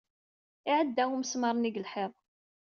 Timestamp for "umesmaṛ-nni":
1.15-1.69